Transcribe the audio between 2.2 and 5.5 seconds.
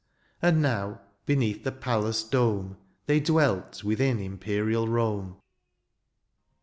dome. They dwelt within imperial Rome.